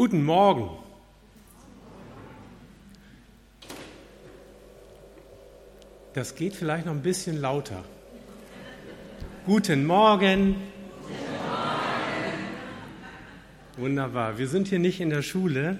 [0.00, 0.70] Guten Morgen.
[6.14, 7.84] Das geht vielleicht noch ein bisschen lauter.
[9.44, 10.56] Guten Morgen.
[13.76, 14.38] Wunderbar.
[14.38, 15.78] Wir sind hier nicht in der Schule,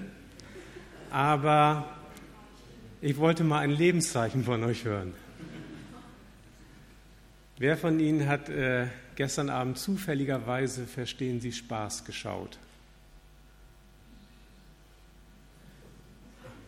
[1.09, 1.89] aber
[3.01, 5.15] ich wollte mal ein Lebenszeichen von euch hören.
[7.57, 8.85] Wer von Ihnen hat äh,
[9.15, 12.59] gestern Abend zufälligerweise Verstehen Sie Spaß geschaut?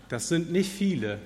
[0.10, 1.20] Das sind nicht viele.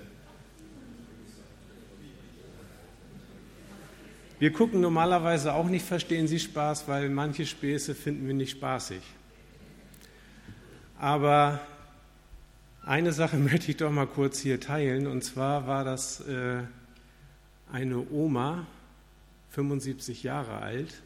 [4.40, 9.02] Wir gucken normalerweise auch nicht Verstehen Sie Spaß, weil manche Späße finden wir nicht spaßig.
[11.00, 11.60] Aber
[12.84, 15.08] eine Sache möchte ich doch mal kurz hier teilen.
[15.08, 16.62] Und zwar war das äh,
[17.72, 18.68] eine Oma,
[19.50, 21.02] 75 Jahre alt,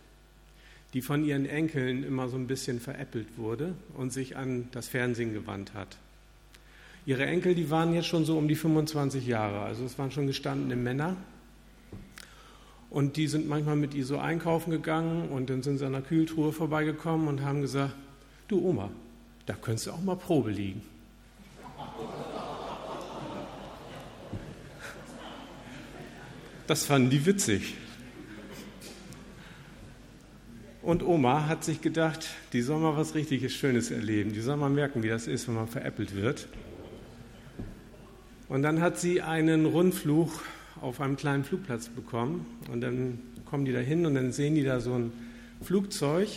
[0.94, 5.34] die von ihren Enkeln immer so ein bisschen veräppelt wurde und sich an das Fernsehen
[5.34, 5.98] gewandt hat.
[7.06, 10.28] Ihre Enkel, die waren jetzt schon so um die 25 Jahre, also es waren schon
[10.28, 11.18] gestandene Männer.
[12.92, 16.02] Und die sind manchmal mit ihr so einkaufen gegangen und dann sind sie an der
[16.02, 17.96] Kühltruhe vorbeigekommen und haben gesagt,
[18.50, 18.90] du Oma,
[19.46, 20.82] da könntest du auch mal Probe liegen.
[26.68, 27.76] Das fanden die witzig.
[30.82, 34.34] Und Oma hat sich gedacht, die soll mal was richtiges Schönes erleben.
[34.34, 36.48] Die soll mal merken, wie das ist, wenn man veräppelt wird.
[38.52, 40.44] Und dann hat sie einen Rundflug
[40.82, 42.46] auf einem kleinen Flugplatz bekommen.
[42.70, 45.14] Und dann kommen die da hin und dann sehen die da so ein
[45.62, 46.28] Flugzeug.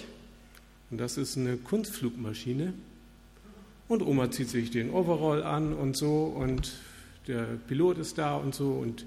[0.92, 2.72] Und das ist eine Kunstflugmaschine.
[3.88, 6.26] Und Oma zieht sich den Overall an und so.
[6.26, 6.74] Und
[7.26, 8.70] der Pilot ist da und so.
[8.70, 9.04] Und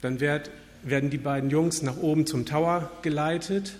[0.00, 0.52] dann werd,
[0.84, 3.74] werden die beiden Jungs nach oben zum Tower geleitet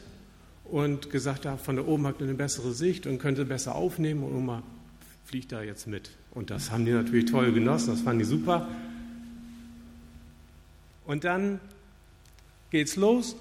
[0.65, 3.77] und gesagt, da von da oben habt ihr eine bessere Sicht und könnt ihr besser
[3.77, 4.25] aufnehmen.
[4.25, 4.65] Und Oma
[5.27, 6.11] fliegt da jetzt mit.
[6.35, 8.69] Und das haben die natürlich toll genossen, das fanden die super.
[11.07, 11.61] Und dann
[12.71, 13.37] geht's los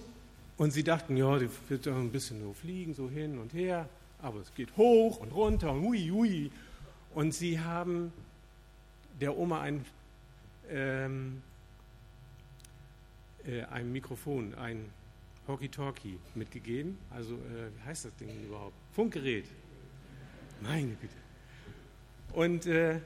[0.58, 3.90] und sie dachten, ja, die wird doch ein bisschen so fliegen, so hin und her,
[4.22, 6.52] aber es geht hoch und runter und hui, hui.
[7.16, 8.12] Und sie haben
[9.20, 9.86] der Oma ein,
[10.70, 11.42] ähm,
[13.46, 14.86] äh, ein Mikrofon, ein
[15.48, 16.98] Hockey-Talkie mitgegeben.
[17.10, 18.76] Also, äh, wie heißt das Ding überhaupt?
[18.94, 19.46] Funkgerät.
[20.62, 21.23] Meine Güte.
[22.34, 23.00] Und äh,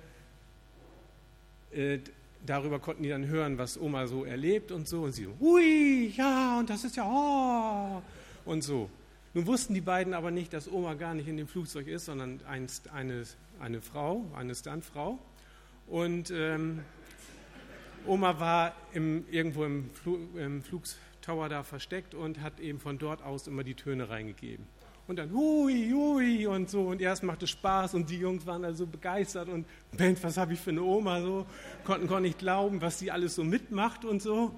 [1.72, 2.00] äh,
[2.46, 5.04] darüber konnten die dann hören, was Oma so erlebt und so.
[5.04, 8.02] Und sie, hui, ja, und das ist ja, oh,
[8.46, 8.90] und so.
[9.34, 12.40] Nun wussten die beiden aber nicht, dass Oma gar nicht in dem Flugzeug ist, sondern
[12.48, 13.24] ein, eine,
[13.60, 15.20] eine Frau, eine Stuntfrau.
[15.88, 16.80] Und ähm,
[18.06, 23.22] Oma war im, irgendwo im, Fl im Flugtower da versteckt und hat eben von dort
[23.22, 24.66] aus immer die Töne reingegeben.
[25.08, 26.88] Und dann hui, hui und so.
[26.88, 29.66] Und erst machte Spaß und die Jungs waren also begeistert und
[29.98, 31.46] Mensch, was habe ich für eine Oma so?
[31.86, 34.54] Konnten gar nicht glauben, was sie alles so mitmacht und so.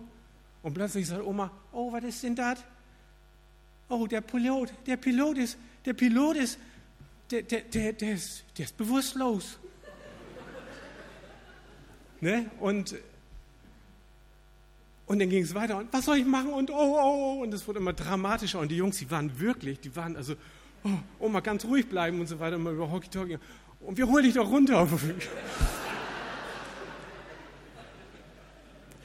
[0.64, 2.64] Und plötzlich sagt Oma, oh, was ist denn das?
[3.88, 6.60] Oh, der Pilot, der Pilot ist, der Pilot ist,
[7.30, 9.60] der, der, der, der, ist, der ist bewusstlos.
[12.22, 12.50] ne?
[12.60, 12.96] Und
[15.10, 17.42] und dann ging es weiter und was soll ich machen und oh, oh, oh.
[17.42, 18.60] Und es wurde immer dramatischer.
[18.60, 20.36] Und die Jungs, die waren wirklich, die waren also,
[20.84, 23.40] oh, oh mal ganz ruhig bleiben und so weiter, mal über Hockey Talking.
[23.80, 24.88] Und wir holen dich doch runter.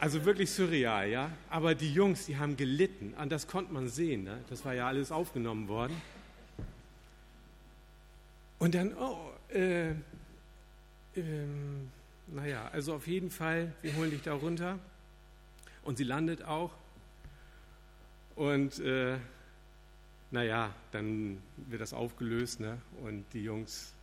[0.01, 1.31] Also wirklich surreal, ja.
[1.49, 3.15] Aber die Jungs, die haben gelitten.
[3.17, 4.25] An das konnte man sehen.
[4.25, 4.39] Ne?
[4.51, 5.97] Das war ja alles aufgenommen worden.
[8.59, 9.93] Und dann, oh, äh,
[11.17, 11.89] ähm,
[12.27, 14.79] naja, also auf jeden Fall, wir holen dich da runter.
[15.85, 16.73] Und sie landet auch.
[18.37, 19.17] Und äh,
[20.31, 22.61] naja, dann wird das aufgelöst.
[22.61, 22.79] Ne?
[23.03, 23.95] Und die Jungs,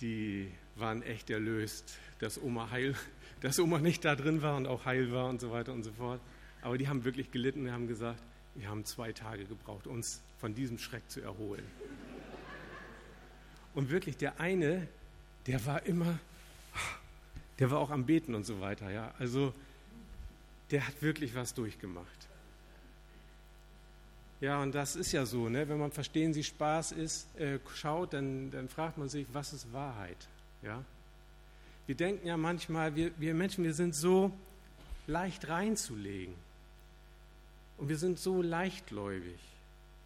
[0.00, 2.94] die waren echt erlöst, dass Oma heil,
[3.40, 5.92] dass Oma nicht da drin war und auch heil war und so weiter und so
[5.92, 6.20] fort.
[6.62, 8.22] Aber die haben wirklich gelitten und haben gesagt,
[8.54, 11.64] wir haben zwei Tage gebraucht, uns von diesem Schreck zu erholen.
[13.74, 14.88] Und wirklich der eine,
[15.46, 16.18] der war immer,
[17.58, 18.90] der war auch am Beten und so weiter.
[18.90, 19.52] Ja, also
[20.70, 22.28] der hat wirklich was durchgemacht.
[24.40, 25.68] Ja, und das ist ja so, ne?
[25.68, 29.72] wenn man verstehen Sie Spaß ist, äh, schaut, dann, dann fragt man sich, was ist
[29.72, 30.28] Wahrheit?
[30.62, 30.84] Ja?
[31.86, 34.30] Wir denken ja manchmal, wir, wir Menschen, wir sind so
[35.06, 36.34] leicht reinzulegen.
[37.78, 39.38] Und wir sind so leichtgläubig.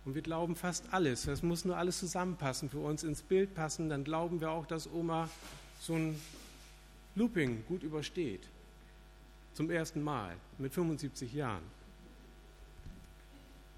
[0.04, 1.26] Und wir glauben fast alles.
[1.26, 3.88] Es muss nur alles zusammenpassen, für uns ins Bild passen.
[3.88, 5.28] Dann glauben wir auch, dass Oma
[5.80, 6.20] so ein
[7.16, 8.42] Looping gut übersteht
[9.54, 11.62] zum ersten Mal mit 75 Jahren.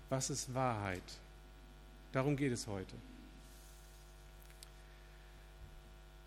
[0.08, 1.02] Was ist Wahrheit?
[2.12, 2.94] Darum geht es heute.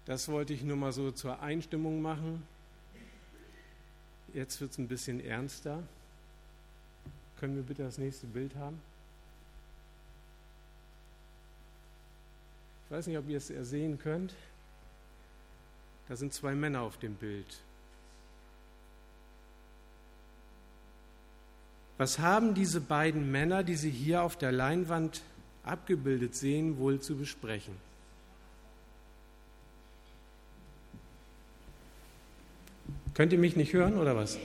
[0.06, 2.46] Das wollte ich nur mal so zur Einstimmung machen.
[4.34, 5.82] Jetzt wird es ein bisschen ernster.
[7.40, 8.80] Können wir bitte das nächste Bild haben?
[12.86, 14.36] Ich weiß nicht, ob ihr es ersehen könnt.
[16.08, 17.64] Da sind zwei Männer auf dem Bild.
[21.98, 25.22] Was haben diese beiden Männer, die Sie hier auf der Leinwand
[25.64, 27.74] abgebildet sehen, wohl zu besprechen?
[33.14, 34.38] Könnt ihr mich nicht hören oder was?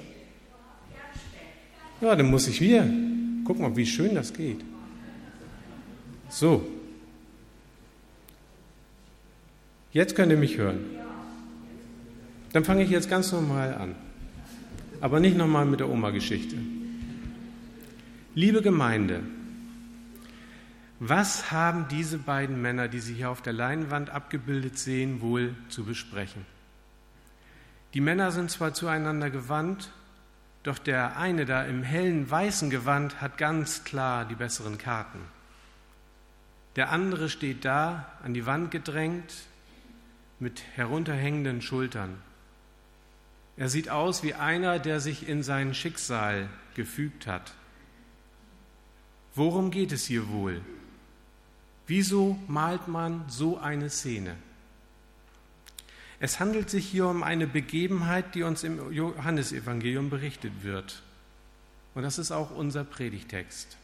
[2.00, 2.86] Ja, dann muss ich wieder.
[3.44, 4.60] Guck mal, wie schön das geht.
[6.28, 6.64] So.
[9.92, 10.84] Jetzt könnt ihr mich hören.
[12.52, 13.96] Dann fange ich jetzt ganz normal an.
[15.00, 16.56] Aber nicht nochmal mit der Oma-Geschichte.
[18.36, 19.24] Liebe Gemeinde,
[21.00, 25.84] was haben diese beiden Männer, die Sie hier auf der Leinwand abgebildet sehen, wohl zu
[25.84, 26.46] besprechen?
[27.92, 29.90] Die Männer sind zwar zueinander gewandt,
[30.62, 35.18] doch der eine da im hellen weißen Gewand hat ganz klar die besseren Karten.
[36.76, 39.34] Der andere steht da, an die Wand gedrängt,
[40.38, 42.16] mit herunterhängenden Schultern.
[43.56, 47.54] Er sieht aus wie einer, der sich in sein Schicksal gefügt hat.
[49.34, 50.60] Worum geht es hier wohl?
[51.86, 54.36] Wieso malt man so eine Szene?
[56.18, 61.02] Es handelt sich hier um eine Begebenheit, die uns im Johannesevangelium berichtet wird.
[61.94, 63.76] Und das ist auch unser Predigtext.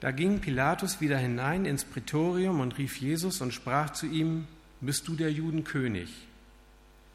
[0.00, 4.46] Da ging Pilatus wieder hinein ins Prätorium und rief Jesus und sprach zu ihm,
[4.80, 6.26] Bist du der Judenkönig?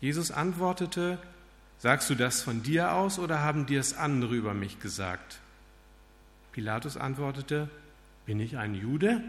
[0.01, 1.17] Jesus antwortete,
[1.79, 5.39] Sagst du das von dir aus oder haben dir es andere über mich gesagt?
[6.53, 7.69] Pilatus antwortete,
[8.25, 9.21] Bin ich ein Jude?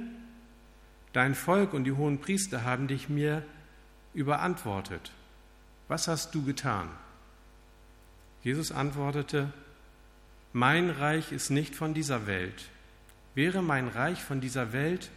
[1.12, 3.42] Dein Volk und die hohen Priester haben dich mir
[4.14, 5.12] überantwortet,
[5.88, 6.88] was hast du getan?
[8.42, 9.52] Jesus antwortete,
[10.52, 12.68] mein Reich ist nicht von dieser Welt.
[13.34, 15.10] Wäre mein Reich von dieser Welt,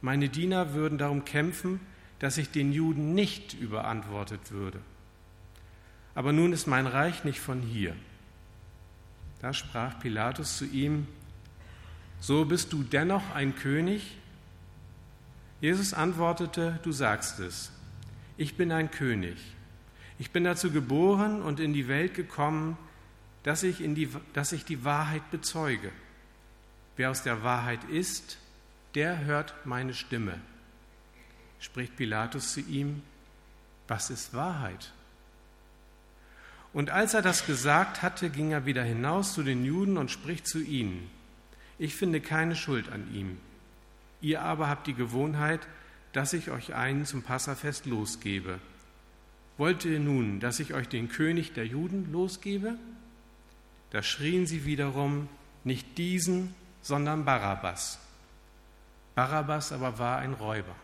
[0.00, 1.80] meine Diener würden darum kämpfen,
[2.18, 4.80] dass ich den Juden nicht überantwortet würde.
[6.14, 7.94] Aber nun ist mein Reich nicht von hier.
[9.40, 11.06] Da sprach Pilatus zu ihm,
[12.20, 14.16] so bist du dennoch ein König?
[15.60, 17.72] Jesus antwortete, du sagst es
[18.40, 19.36] ich bin ein König.
[20.18, 22.78] Ich bin dazu geboren und in die Welt gekommen,
[23.42, 25.92] dass ich, in die, dass ich die Wahrheit bezeuge.
[26.96, 28.38] Wer aus der Wahrheit ist,
[28.94, 30.40] der hört meine Stimme.
[31.58, 33.02] Spricht Pilatus zu ihm,
[33.88, 34.90] was ist Wahrheit?
[36.72, 40.46] Und als er das gesagt hatte, ging er wieder hinaus zu den Juden und spricht
[40.46, 41.10] zu ihnen,
[41.80, 43.38] ich finde keine Schuld an ihm.
[44.20, 45.66] Ihr aber habt die Gewohnheit,
[46.12, 48.60] dass ich euch einen zum Passafest losgebe.
[49.56, 52.76] Wollt ihr nun, dass ich euch den König der Juden losgebe?
[53.88, 55.30] Da schrien sie wiederum
[55.64, 57.98] nicht diesen, sondern Barabbas.
[59.14, 60.76] Barabbas aber war ein Räuber.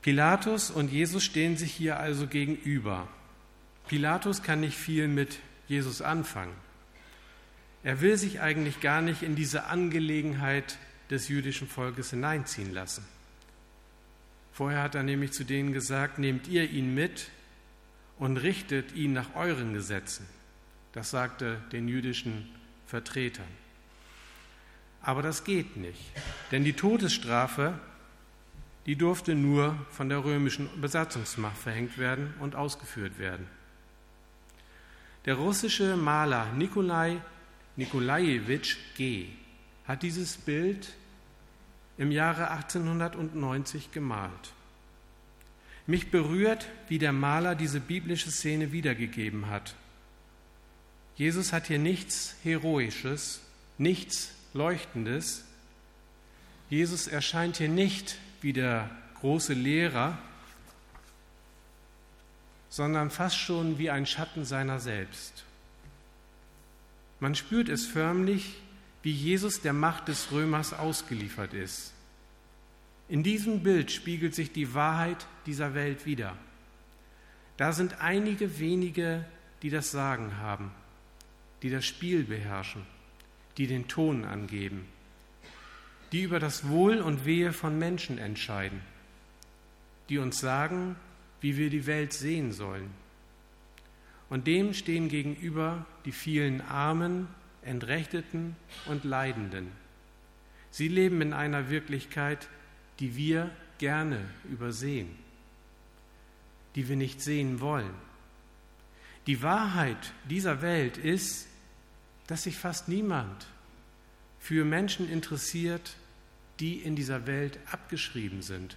[0.00, 3.08] Pilatus und Jesus stehen sich hier also gegenüber.
[3.88, 5.38] Pilatus kann nicht viel mit
[5.70, 6.54] Jesus anfangen.
[7.84, 10.76] Er will sich eigentlich gar nicht in diese Angelegenheit
[11.10, 13.04] des jüdischen Volkes hineinziehen lassen.
[14.52, 17.30] Vorher hat er nämlich zu denen gesagt, nehmt ihr ihn mit
[18.18, 20.26] und richtet ihn nach euren Gesetzen.
[20.92, 22.50] Das sagte den jüdischen
[22.86, 23.46] Vertretern.
[25.02, 26.02] Aber das geht nicht,
[26.50, 27.78] denn die Todesstrafe,
[28.86, 33.46] die durfte nur von der römischen Besatzungsmacht verhängt werden und ausgeführt werden.
[35.26, 37.20] Der russische Maler Nikolai
[37.76, 39.26] Nikolajewitsch G.
[39.86, 40.94] hat dieses Bild
[41.98, 44.52] im Jahre 1890 gemalt.
[45.86, 49.74] Mich berührt, wie der Maler diese biblische Szene wiedergegeben hat.
[51.16, 53.42] Jesus hat hier nichts Heroisches,
[53.76, 55.44] nichts Leuchtendes.
[56.70, 60.18] Jesus erscheint hier nicht wie der große Lehrer,
[62.70, 65.44] sondern fast schon wie ein Schatten seiner selbst.
[67.18, 68.54] Man spürt es förmlich,
[69.02, 71.92] wie Jesus der Macht des Römers ausgeliefert ist.
[73.08, 76.36] In diesem Bild spiegelt sich die Wahrheit dieser Welt wider.
[77.56, 79.24] Da sind einige wenige,
[79.62, 80.70] die das Sagen haben,
[81.62, 82.86] die das Spiel beherrschen,
[83.56, 84.86] die den Ton angeben,
[86.12, 88.80] die über das Wohl und Wehe von Menschen entscheiden,
[90.08, 90.96] die uns sagen,
[91.40, 92.90] wie wir die Welt sehen sollen.
[94.28, 97.28] Und dem stehen gegenüber die vielen Armen,
[97.62, 98.56] Entrechteten
[98.86, 99.72] und Leidenden,
[100.70, 102.48] Sie leben in einer Wirklichkeit,
[103.00, 104.20] die wir gerne
[104.50, 105.08] übersehen,
[106.76, 107.92] die wir nicht sehen wollen.
[109.26, 111.48] Die Wahrheit dieser Welt ist,
[112.26, 113.46] dass sich fast niemand
[114.38, 115.96] für Menschen interessiert,
[116.60, 118.76] die in dieser Welt abgeschrieben sind.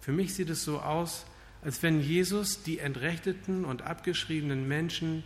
[0.00, 1.26] Für mich sieht es so aus,
[1.62, 5.24] als wenn Jesus die entrechteten und abgeschriebenen Menschen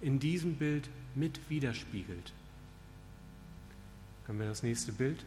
[0.00, 2.32] in diesem Bild mit widerspiegelt.
[4.26, 5.24] Können wir das nächste Bild?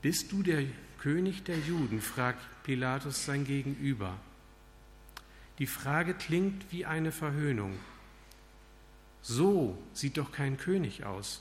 [0.00, 0.64] Bist du der
[0.98, 2.00] König der Juden?
[2.00, 4.16] fragt Pilatus sein Gegenüber.
[5.58, 7.78] Die Frage klingt wie eine Verhöhnung.
[9.20, 11.40] So sieht doch kein König aus.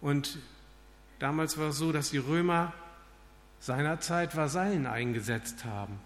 [0.00, 0.38] Und
[1.22, 2.72] damals war es so, dass die Römer
[3.60, 5.98] seinerzeit Vasallen eingesetzt haben.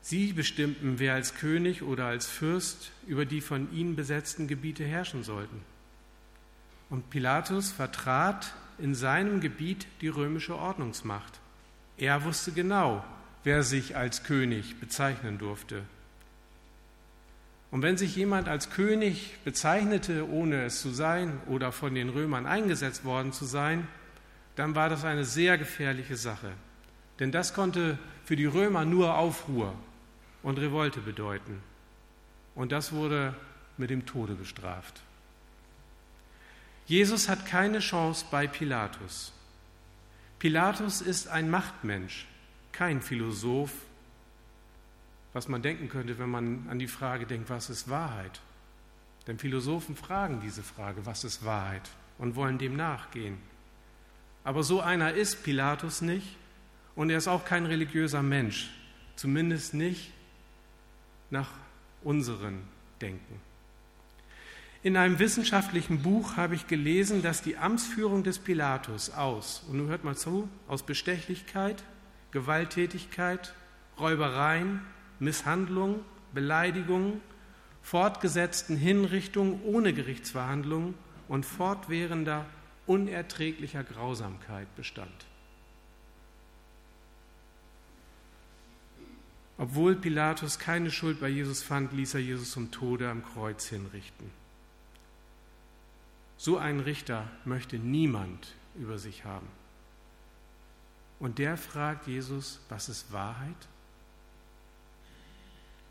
[0.00, 5.24] Sie bestimmten, wer als König oder als Fürst über die von ihnen besetzten Gebiete herrschen
[5.24, 5.62] sollten.
[6.90, 11.40] Und Pilatus vertrat in seinem Gebiet die römische Ordnungsmacht.
[11.96, 13.04] Er wusste genau,
[13.42, 15.82] wer sich als König bezeichnen durfte.
[17.74, 22.46] Und wenn sich jemand als König bezeichnete, ohne es zu sein oder von den Römern
[22.46, 23.88] eingesetzt worden zu sein,
[24.54, 26.52] dann war das eine sehr gefährliche Sache.
[27.18, 29.74] Denn das konnte für die Römer nur Aufruhr
[30.44, 31.60] und Revolte bedeuten.
[32.54, 33.34] Und das wurde
[33.76, 35.02] mit dem Tode bestraft.
[36.86, 39.32] Jesus hat keine Chance bei Pilatus.
[40.38, 42.28] Pilatus ist ein Machtmensch
[42.70, 43.72] kein Philosoph,
[45.34, 48.40] was man denken könnte, wenn man an die Frage denkt, was ist Wahrheit?
[49.26, 51.90] Denn Philosophen fragen diese Frage, was ist Wahrheit?
[52.18, 53.38] und wollen dem nachgehen.
[54.42, 56.36] Aber so einer ist Pilatus nicht
[56.94, 58.70] und er ist auch kein religiöser Mensch,
[59.16, 60.12] zumindest nicht
[61.30, 61.50] nach
[62.02, 62.62] unserem
[63.00, 63.40] Denken.
[64.82, 69.88] In einem wissenschaftlichen Buch habe ich gelesen, dass die Amtsführung des Pilatus aus, und nun
[69.88, 71.82] hört mal zu, aus Bestechlichkeit,
[72.32, 73.54] Gewalttätigkeit,
[73.98, 74.82] Räubereien,
[75.18, 76.00] Misshandlung,
[76.32, 77.20] Beleidigungen,
[77.82, 80.94] fortgesetzten Hinrichtungen ohne Gerichtsverhandlung
[81.28, 82.46] und fortwährender
[82.86, 85.26] unerträglicher Grausamkeit bestand.
[89.56, 94.30] Obwohl Pilatus keine Schuld bei Jesus fand, ließ er Jesus zum Tode am Kreuz hinrichten.
[96.36, 99.48] So einen Richter möchte niemand über sich haben.
[101.20, 103.68] Und der fragt Jesus, was ist Wahrheit?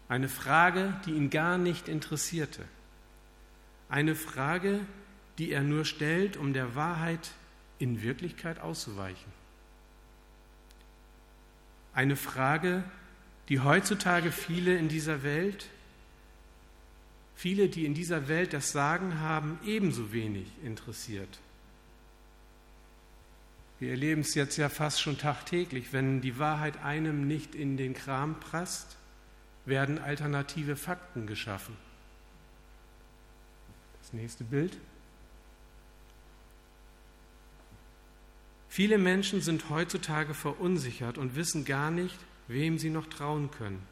[0.08, 2.64] Eine Frage, die ihn gar nicht interessierte.
[3.90, 4.80] Eine Frage,
[5.38, 7.32] die er nur stellt, um der Wahrheit
[7.80, 9.32] in Wirklichkeit auszuweichen.
[11.94, 12.84] Eine Frage,
[13.50, 15.68] die heutzutage viele in dieser Welt,
[17.36, 21.40] viele, die in dieser Welt das Sagen haben, ebenso wenig interessiert.
[23.80, 25.92] Wir erleben es jetzt ja fast schon tagtäglich.
[25.92, 28.98] Wenn die Wahrheit einem nicht in den Kram passt,
[29.66, 31.76] werden alternative Fakten geschaffen.
[34.02, 34.78] Das nächste Bild.
[38.68, 42.18] Viele Menschen sind heutzutage verunsichert und wissen gar nicht,
[42.48, 43.86] wem sie noch trauen können.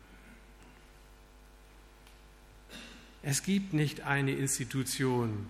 [3.23, 5.47] Es gibt nicht eine Institution,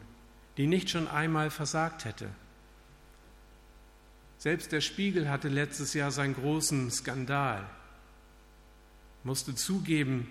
[0.58, 2.30] die nicht schon einmal versagt hätte.
[4.38, 7.70] Selbst der Spiegel hatte letztes Jahr seinen großen Skandal,
[9.24, 10.30] musste zugeben,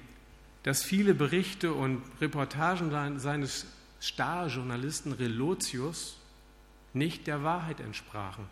[0.63, 3.67] dass viele Berichte und Reportagen seines
[4.01, 6.17] Starjournalisten Relotius
[6.93, 8.47] nicht der Wahrheit entsprachen,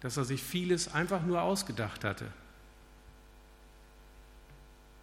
[0.00, 2.26] dass er sich vieles einfach nur ausgedacht hatte.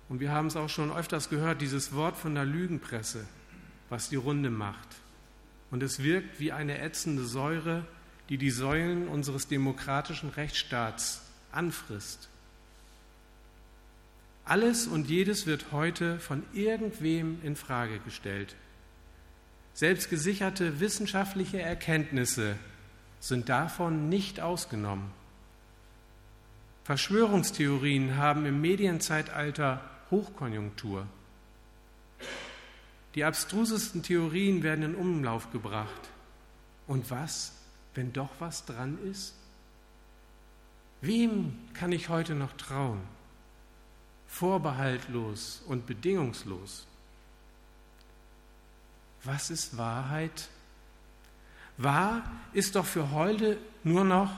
[0.09, 3.25] Und wir haben es auch schon öfters gehört, dieses Wort von der Lügenpresse,
[3.89, 4.87] was die Runde macht.
[5.69, 7.85] Und es wirkt wie eine ätzende Säure,
[8.29, 12.29] die die Säulen unseres demokratischen Rechtsstaats anfrisst.
[14.47, 18.55] Alles und jedes wird heute von irgendwem in Frage gestellt.
[19.73, 22.55] Selbst gesicherte wissenschaftliche Erkenntnisse
[23.19, 25.11] sind davon nicht ausgenommen.
[26.85, 31.05] Verschwörungstheorien haben im Medienzeitalter Hochkonjunktur.
[33.15, 36.09] Die abstrusesten Theorien werden in Umlauf gebracht.
[36.87, 37.51] Und was
[37.95, 39.35] wenn doch was dran ist?
[41.01, 43.16] Wem kann ich heute noch trauen?
[44.27, 46.85] Vorbehaltlos und bedingungslos.
[49.23, 50.49] Was ist Wahrheit?
[51.77, 54.31] Wahr ist doch für heute nur noch,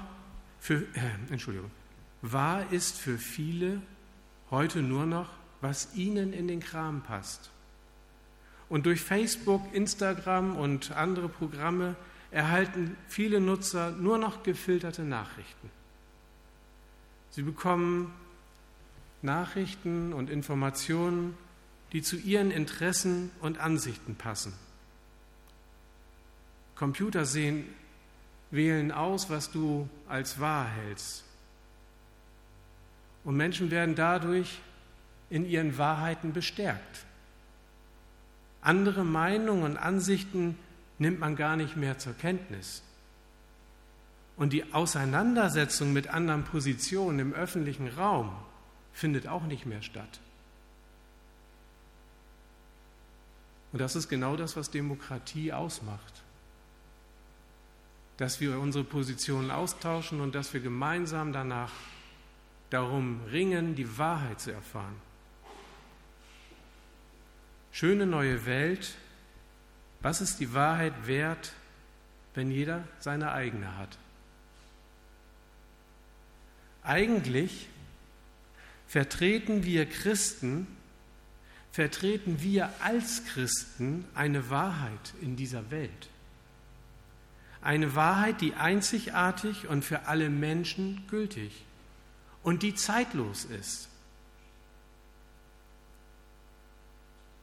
[0.60, 1.72] für, äh, Entschuldigung,
[2.22, 3.82] wahr ist für viele
[4.52, 5.30] heute nur noch
[5.62, 7.50] was ihnen in den Kram passt.
[8.70, 11.96] Und durch Facebook, Instagram und andere Programme
[12.32, 15.72] erhalten viele Nutzer nur noch gefilterte Nachrichten.
[17.32, 18.14] Sie bekommen
[19.22, 21.38] Nachrichten und Informationen,
[21.92, 24.54] die zu ihren Interessen und Ansichten passen.
[26.76, 27.66] Computer sehen,
[28.52, 31.24] wählen aus, was du als wahr hältst.
[33.24, 34.60] Und Menschen werden dadurch
[35.30, 37.06] in ihren Wahrheiten bestärkt.
[38.62, 40.58] Andere Meinungen und Ansichten
[40.98, 42.82] nimmt man gar nicht mehr zur Kenntnis.
[44.38, 48.32] Und die Auseinandersetzung mit anderen Positionen im öffentlichen Raum
[49.00, 50.20] findet auch nicht mehr statt.
[53.72, 56.24] Und das ist genau das, was Demokratie ausmacht.
[58.18, 61.72] Dass wir unsere Positionen austauschen und dass wir gemeinsam danach
[62.70, 64.96] darum ringen, die Wahrheit zu erfahren.
[67.72, 68.96] Schöne neue Welt,
[70.02, 71.54] was ist die Wahrheit wert,
[72.34, 73.98] wenn jeder seine eigene hat?
[76.84, 77.70] Eigentlich
[78.90, 80.66] vertreten wir Christen,
[81.72, 86.10] vertreten wir als Christen eine Wahrheit in dieser Welt.
[87.62, 91.66] Eine Wahrheit, die einzigartig und für alle Menschen gültig
[92.42, 93.90] und die zeitlos ist.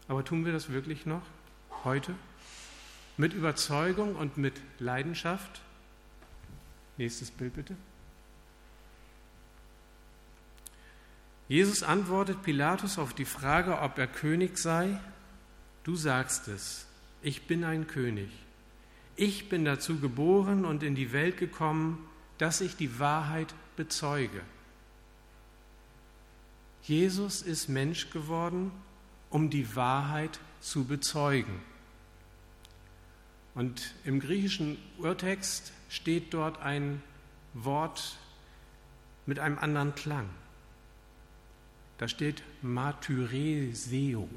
[0.08, 1.22] Aber tun wir das wirklich noch
[1.84, 2.16] heute?
[3.16, 5.60] Mit Überzeugung und mit Leidenschaft?
[6.96, 7.76] Nächstes Bild bitte.
[11.48, 14.98] Jesus antwortet Pilatus auf die Frage, ob er König sei.
[15.84, 16.86] Du sagst es,
[17.22, 18.30] ich bin ein König.
[19.14, 22.06] Ich bin dazu geboren und in die Welt gekommen,
[22.38, 24.42] dass ich die Wahrheit bezeuge.
[26.82, 28.72] Jesus ist Mensch geworden,
[29.30, 31.62] um die Wahrheit zu bezeugen.
[33.54, 37.02] Und im griechischen Urtext steht dort ein
[37.54, 38.18] Wort
[39.24, 40.28] mit einem anderen Klang.
[41.98, 44.28] Da steht Martyreseo.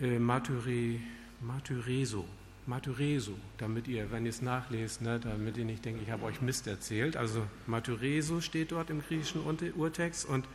[0.00, 1.00] Äh, Martyre,
[1.40, 2.24] Martyreso.
[2.66, 6.42] Martyreso, damit ihr, wenn ihr es nachlest, ne, damit ihr nicht denkt, ich habe euch
[6.42, 7.16] Mist erzählt.
[7.16, 10.46] Also Martyreso steht dort im griechischen Urtext und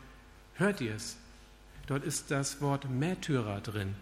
[0.56, 1.18] hört ihr es?
[1.88, 3.96] Dort ist das Wort Märtyrer drin.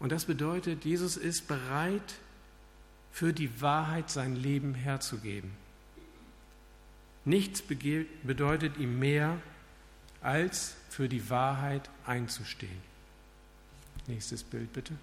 [0.00, 2.14] Und das bedeutet, Jesus ist bereit,
[3.12, 5.52] für die Wahrheit sein Leben herzugeben.
[7.24, 9.38] Nichts bedeutet ihm mehr,
[10.20, 12.80] als für die Wahrheit einzustehen.
[14.06, 14.94] Nächstes Bild bitte.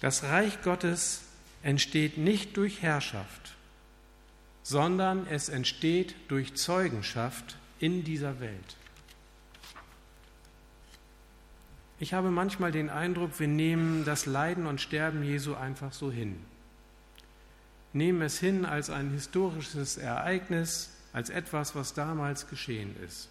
[0.00, 1.22] Das Reich Gottes
[1.62, 3.54] entsteht nicht durch Herrschaft,
[4.62, 8.76] sondern es entsteht durch Zeugenschaft in dieser Welt.
[11.98, 16.36] Ich habe manchmal den Eindruck, wir nehmen das Leiden und Sterben Jesu einfach so hin.
[17.92, 23.28] Nehmen es hin als ein historisches Ereignis, als etwas, was damals geschehen ist.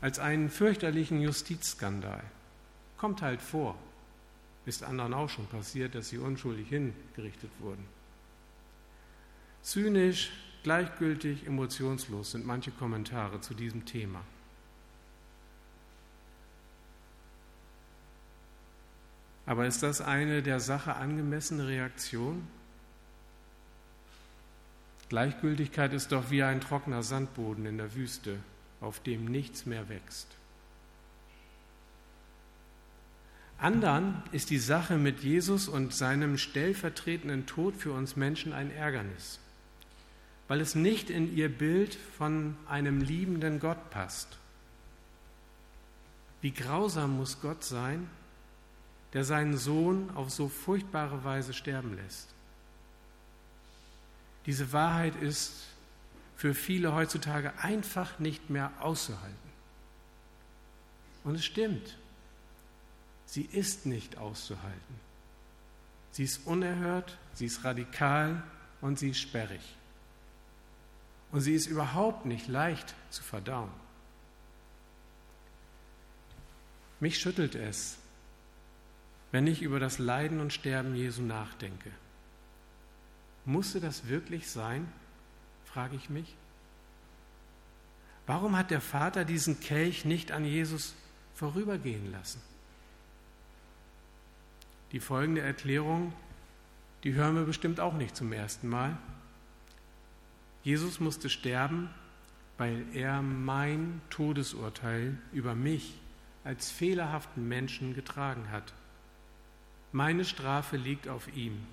[0.00, 2.24] Als einen fürchterlichen Justizskandal.
[2.98, 3.78] Kommt halt vor.
[4.66, 7.84] Ist anderen auch schon passiert, dass sie unschuldig hingerichtet wurden.
[9.62, 10.32] Zynisch,
[10.64, 14.22] gleichgültig, emotionslos sind manche Kommentare zu diesem Thema.
[19.46, 22.46] Aber ist das eine der Sache angemessene Reaktion?
[25.08, 28.38] Gleichgültigkeit ist doch wie ein trockener Sandboden in der Wüste,
[28.80, 30.28] auf dem nichts mehr wächst.
[33.58, 39.38] Andern ist die Sache mit Jesus und seinem stellvertretenden Tod für uns Menschen ein Ärgernis,
[40.48, 44.38] weil es nicht in ihr Bild von einem liebenden Gott passt.
[46.40, 48.08] Wie grausam muss Gott sein,
[49.12, 52.28] der seinen Sohn auf so furchtbare Weise sterben lässt.
[54.46, 55.52] Diese Wahrheit ist
[56.36, 59.36] für viele heutzutage einfach nicht mehr auszuhalten.
[61.24, 61.96] Und es stimmt,
[63.26, 65.00] sie ist nicht auszuhalten.
[66.10, 68.42] Sie ist unerhört, sie ist radikal
[68.80, 69.62] und sie ist sperrig.
[71.30, 73.70] Und sie ist überhaupt nicht leicht zu verdauen.
[77.00, 77.96] Mich schüttelt es,
[79.32, 81.90] wenn ich über das Leiden und Sterben Jesu nachdenke.
[83.44, 84.90] Musste das wirklich sein?
[85.64, 86.36] frage ich mich.
[88.26, 90.94] Warum hat der Vater diesen Kelch nicht an Jesus
[91.34, 92.40] vorübergehen lassen?
[94.92, 96.12] Die folgende Erklärung
[97.04, 98.96] die hören wir bestimmt auch nicht zum ersten Mal.
[100.62, 101.90] Jesus musste sterben,
[102.58, 105.94] weil er mein Todesurteil über mich
[106.44, 108.72] als fehlerhaften Menschen getragen hat.
[109.92, 111.66] Meine Strafe liegt auf ihm.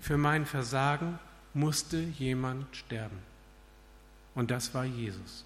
[0.00, 1.18] Für mein Versagen
[1.54, 3.18] musste jemand sterben.
[4.34, 5.44] Und das war Jesus.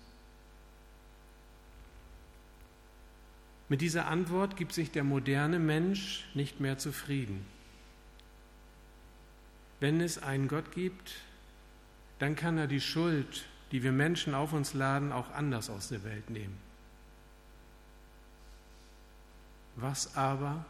[3.68, 7.46] Mit dieser Antwort gibt sich der moderne Mensch nicht mehr zufrieden.
[9.80, 11.14] Wenn es einen Gott gibt,
[12.18, 16.04] dann kann er die Schuld, die wir Menschen auf uns laden, auch anders aus der
[16.04, 16.56] Welt nehmen.
[19.76, 20.66] Was aber,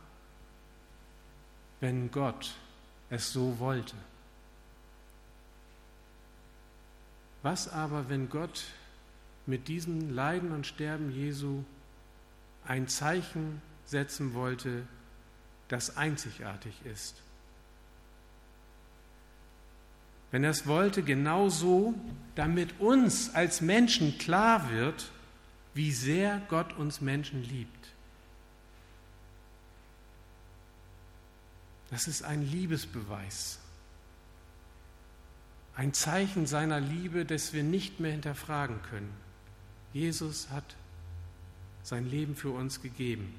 [1.82, 2.54] wenn Gott
[3.10, 3.96] es so wollte?
[7.42, 8.62] Was aber, wenn Gott
[9.46, 11.64] mit diesem Leiden und Sterben Jesu
[12.64, 14.86] ein Zeichen setzen wollte,
[15.66, 17.16] das einzigartig ist?
[20.30, 21.94] Wenn er es wollte, genauso,
[22.36, 25.10] damit uns als Menschen klar wird,
[25.74, 27.91] wie sehr Gott uns Menschen liebt.
[31.92, 33.58] Das ist ein Liebesbeweis.
[35.76, 39.12] Ein Zeichen seiner Liebe, das wir nicht mehr hinterfragen können.
[39.92, 40.64] Jesus hat
[41.82, 43.34] sein Leben für uns gegeben.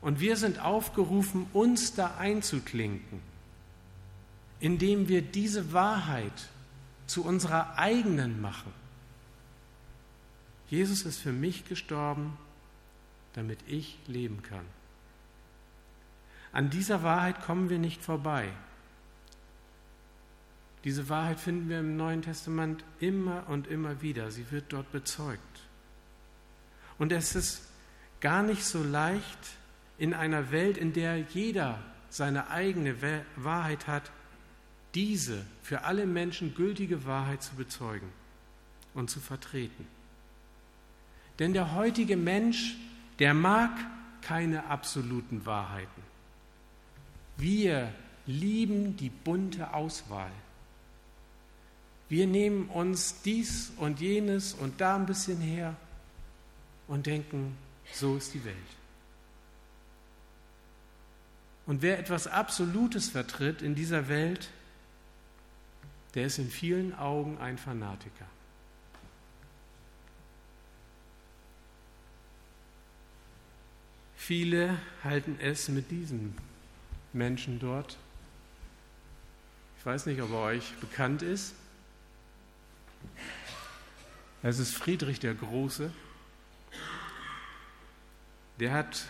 [0.00, 3.20] Und wir sind aufgerufen, uns da einzuklinken,
[4.58, 6.48] indem wir diese Wahrheit
[7.06, 8.72] zu unserer eigenen machen.
[10.68, 12.36] Jesus ist für mich gestorben,
[13.34, 14.64] damit ich leben kann.
[16.54, 18.48] An dieser Wahrheit kommen wir nicht vorbei.
[20.84, 24.30] Diese Wahrheit finden wir im Neuen Testament immer und immer wieder.
[24.30, 25.60] Sie wird dort bezeugt.
[26.96, 27.68] Und es ist
[28.20, 29.38] gar nicht so leicht,
[29.98, 32.96] in einer Welt, in der jeder seine eigene
[33.34, 34.12] Wahrheit hat,
[34.94, 38.08] diese für alle Menschen gültige Wahrheit zu bezeugen
[38.94, 39.88] und zu vertreten.
[41.40, 42.76] Denn der heutige Mensch,
[43.18, 43.72] der mag
[44.22, 46.13] keine absoluten Wahrheiten.
[47.36, 47.92] Wir
[48.26, 50.30] lieben die bunte Auswahl.
[52.08, 55.74] Wir nehmen uns dies und jenes und da ein bisschen her
[56.86, 57.56] und denken,
[57.92, 58.56] so ist die Welt.
[61.66, 64.50] Und wer etwas Absolutes vertritt in dieser Welt,
[66.14, 68.26] der ist in vielen Augen ein Fanatiker.
[74.16, 76.34] Viele halten es mit diesem
[77.14, 77.96] Menschen dort.
[79.78, 81.54] Ich weiß nicht, ob er euch bekannt ist.
[84.42, 85.90] Es ist Friedrich der Große.
[88.60, 89.04] Der hat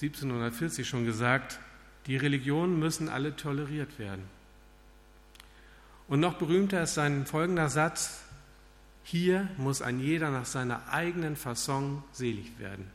[0.00, 1.58] 1740 schon gesagt,
[2.06, 4.24] die Religionen müssen alle toleriert werden.
[6.08, 8.22] Und noch berühmter ist sein folgender Satz,
[9.04, 12.90] hier muss ein jeder nach seiner eigenen Fasson selig werden.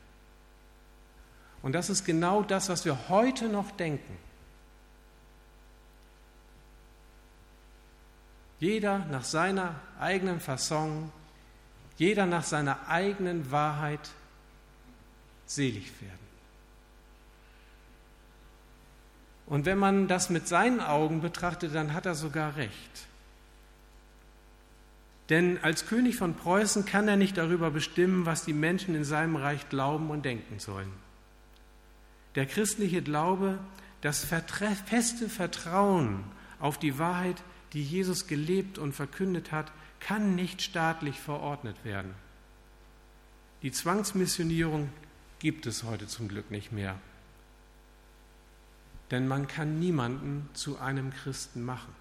[1.62, 4.16] Und das ist genau das, was wir heute noch denken.
[8.60, 11.12] Jeder nach seiner eigenen Fasson,
[11.96, 14.10] jeder nach seiner eigenen Wahrheit
[15.46, 16.18] selig werden.
[19.46, 23.08] Und wenn man das mit seinen Augen betrachtet, dann hat er sogar recht.
[25.30, 29.36] Denn als König von Preußen kann er nicht darüber bestimmen, was die Menschen in seinem
[29.36, 30.92] Reich glauben und denken sollen.
[32.38, 33.58] Der christliche Glaube,
[34.00, 36.22] das feste Vertrauen
[36.60, 42.14] auf die Wahrheit, die Jesus gelebt und verkündet hat, kann nicht staatlich verordnet werden.
[43.62, 44.88] Die Zwangsmissionierung
[45.40, 47.00] gibt es heute zum Glück nicht mehr.
[49.10, 51.92] Denn man kann niemanden zu einem Christen machen.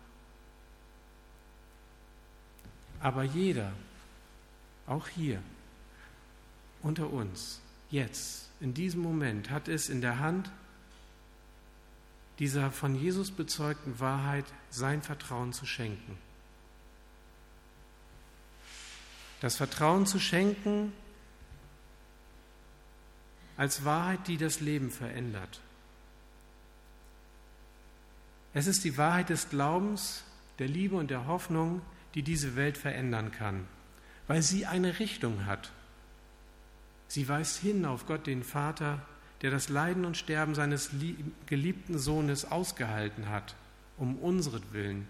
[3.00, 3.74] Aber jeder,
[4.86, 5.42] auch hier,
[6.84, 10.52] unter uns, jetzt, in diesem Moment, hat es in der Hand,
[12.40, 16.18] dieser von Jesus bezeugten Wahrheit sein Vertrauen zu schenken.
[19.42, 20.94] Das Vertrauen zu schenken
[23.56, 25.62] als Wahrheit, die das Leben verändert.
[28.54, 30.24] Es ist die Wahrheit des Glaubens,
[30.60, 31.82] der Liebe und der Hoffnung,
[32.16, 33.68] die diese Welt verändern kann,
[34.28, 35.72] weil sie eine Richtung hat.
[37.08, 39.02] Sie weist hin auf Gott den Vater,
[39.42, 40.92] der das Leiden und Sterben seines
[41.46, 43.56] geliebten Sohnes ausgehalten hat,
[43.98, 45.08] um unseretwillen.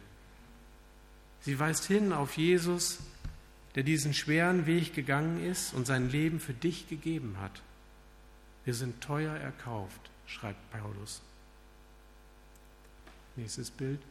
[1.42, 3.00] Sie weist hin auf Jesus,
[3.76, 7.62] der diesen schweren Weg gegangen ist und sein Leben für dich gegeben hat.
[8.66, 11.22] Wir sind teuer erkauft, schreibt Paulus.
[13.36, 14.02] Nächstes Bild.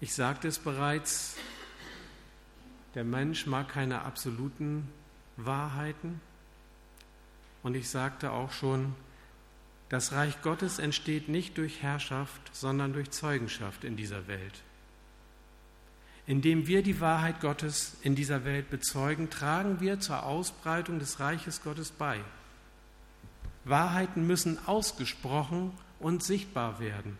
[0.00, 1.36] Ich sagte es bereits,
[2.94, 4.88] der Mensch mag keine absoluten
[5.36, 6.20] Wahrheiten.
[7.62, 8.94] Und ich sagte auch schon,
[9.88, 14.62] das Reich Gottes entsteht nicht durch Herrschaft, sondern durch Zeugenschaft in dieser Welt.
[16.26, 21.62] Indem wir die Wahrheit Gottes in dieser Welt bezeugen, tragen wir zur Ausbreitung des Reiches
[21.62, 22.20] Gottes bei.
[23.64, 27.16] Wahrheiten müssen ausgesprochen und sichtbar werden,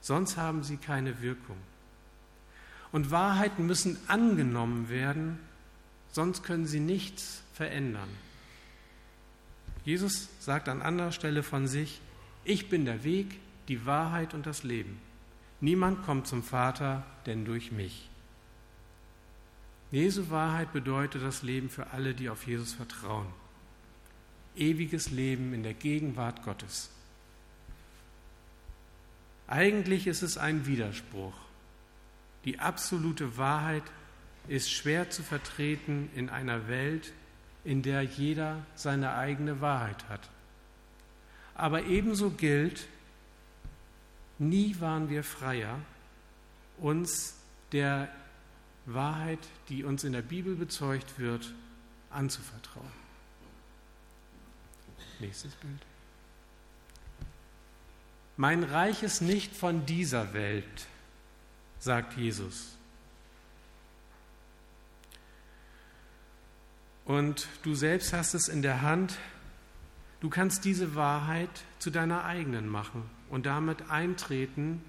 [0.00, 1.56] sonst haben sie keine Wirkung.
[2.94, 5.40] Und Wahrheiten müssen angenommen werden,
[6.12, 8.08] sonst können sie nichts verändern.
[9.84, 12.00] Jesus sagt an anderer Stelle von sich,
[12.44, 15.00] ich bin der Weg, die Wahrheit und das Leben.
[15.60, 18.08] Niemand kommt zum Vater, denn durch mich.
[19.90, 23.26] Jesu Wahrheit bedeutet das Leben für alle, die auf Jesus vertrauen.
[24.54, 26.90] Ewiges Leben in der Gegenwart Gottes.
[29.48, 31.34] Eigentlich ist es ein Widerspruch.
[32.44, 33.84] Die absolute Wahrheit
[34.48, 37.12] ist schwer zu vertreten in einer Welt,
[37.64, 40.28] in der jeder seine eigene Wahrheit hat.
[41.54, 42.86] Aber ebenso gilt,
[44.38, 45.78] nie waren wir freier,
[46.78, 47.36] uns
[47.72, 48.08] der
[48.86, 51.54] Wahrheit, die uns in der Bibel bezeugt wird,
[52.10, 53.04] anzuvertrauen.
[55.20, 55.80] Nächstes Bild.
[58.36, 60.86] Mein Reich ist nicht von dieser Welt
[61.84, 62.76] sagt Jesus.
[67.04, 69.18] Und du selbst hast es in der Hand,
[70.20, 74.82] du kannst diese Wahrheit zu deiner eigenen machen und damit eintreten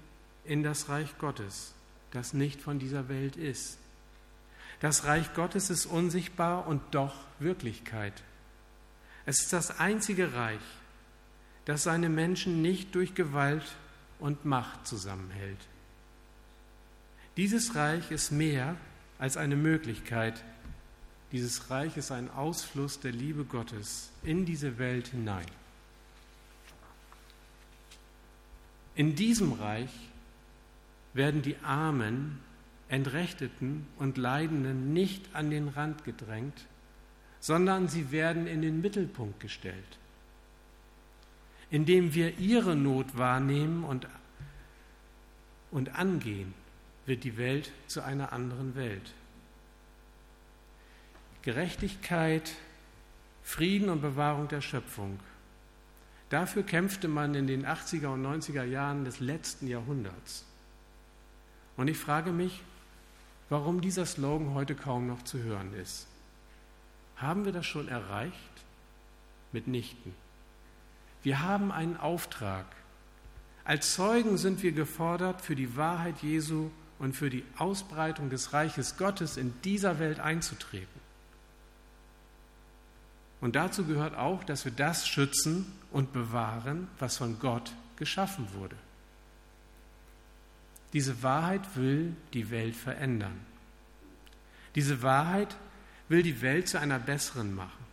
[0.44, 1.74] in das Reich Gottes,
[2.12, 3.78] das nicht von dieser Welt ist.
[4.80, 8.22] Das Reich Gottes ist unsichtbar und doch Wirklichkeit.
[9.26, 10.60] Es ist das einzige Reich,
[11.66, 13.76] das seine Menschen nicht durch Gewalt
[14.18, 15.58] und Macht zusammenhält.
[17.36, 18.76] Dieses Reich ist mehr
[19.18, 20.42] als eine Möglichkeit.
[21.32, 25.46] Dieses Reich ist ein Ausfluss der Liebe Gottes in diese Welt hinein.
[28.94, 29.90] In diesem Reich
[31.12, 32.40] werden die Armen,
[32.88, 36.66] Entrechteten und Leidenden nicht an den Rand gedrängt,
[37.40, 39.98] sondern sie werden in den Mittelpunkt gestellt.
[41.70, 44.06] Indem wir ihre Not wahrnehmen und,
[45.70, 46.54] und angehen,
[47.06, 49.14] wird die Welt zu einer anderen Welt.
[51.42, 52.52] Gerechtigkeit,
[53.42, 55.20] Frieden und Bewahrung der Schöpfung.
[56.28, 60.44] Dafür kämpfte man in den 80er und 90er Jahren des letzten Jahrhunderts.
[61.76, 62.62] Und ich frage mich,
[63.48, 66.08] warum dieser Slogan heute kaum noch zu hören ist.
[67.16, 68.34] Haben wir das schon erreicht?
[69.52, 70.12] Mitnichten.
[71.22, 72.66] Wir haben einen Auftrag.
[73.64, 78.96] Als Zeugen sind wir gefordert, für die Wahrheit Jesu und für die Ausbreitung des Reiches
[78.96, 81.00] Gottes in dieser Welt einzutreten.
[83.40, 88.76] Und dazu gehört auch, dass wir das schützen und bewahren, was von Gott geschaffen wurde.
[90.92, 93.38] Diese Wahrheit will die Welt verändern.
[94.74, 95.56] Diese Wahrheit
[96.08, 97.84] will die Welt zu einer besseren machen.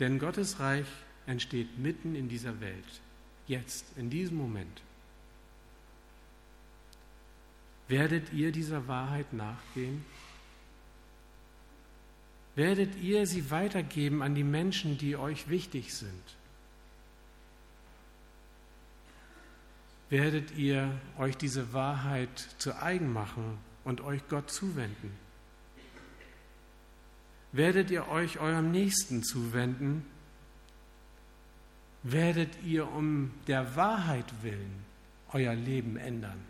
[0.00, 0.86] Denn Gottes Reich
[1.26, 3.00] entsteht mitten in dieser Welt,
[3.46, 4.82] jetzt, in diesem Moment.
[7.88, 10.04] Werdet ihr dieser Wahrheit nachgehen?
[12.54, 16.22] Werdet ihr sie weitergeben an die Menschen, die euch wichtig sind?
[20.10, 25.12] Werdet ihr euch diese Wahrheit zu eigen machen und euch Gott zuwenden?
[27.52, 30.04] Werdet ihr euch eurem Nächsten zuwenden?
[32.02, 34.84] Werdet ihr um der Wahrheit willen
[35.32, 36.47] euer Leben ändern?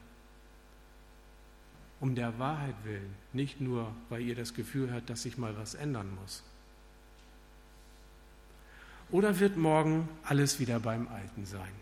[2.01, 5.75] Um der Wahrheit willen, nicht nur, weil ihr das Gefühl habt, dass sich mal was
[5.75, 6.43] ändern muss.
[9.11, 11.73] Oder wird morgen alles wieder beim Alten sein?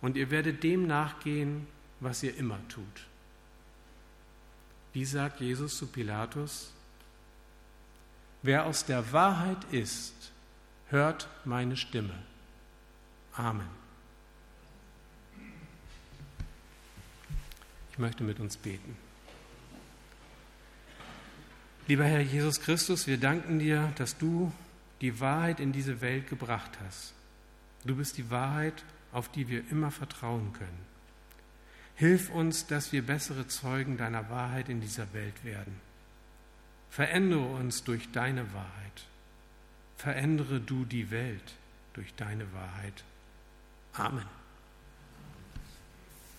[0.00, 1.66] Und ihr werdet dem nachgehen,
[2.00, 3.06] was ihr immer tut.
[4.92, 6.72] Wie sagt Jesus zu Pilatus?
[8.42, 10.32] Wer aus der Wahrheit ist,
[10.88, 12.14] hört meine Stimme.
[13.34, 13.81] Amen.
[17.92, 18.96] Ich möchte mit uns beten.
[21.86, 24.52] Lieber Herr Jesus Christus, wir danken dir, dass du
[25.00, 27.12] die Wahrheit in diese Welt gebracht hast.
[27.84, 30.86] Du bist die Wahrheit, auf die wir immer vertrauen können.
[31.96, 35.74] Hilf uns, dass wir bessere Zeugen deiner Wahrheit in dieser Welt werden.
[36.88, 39.06] Verändere uns durch deine Wahrheit.
[39.96, 41.54] Verändere du die Welt.
[41.94, 43.04] durch deine Wahrheit.
[43.92, 44.41] Amen.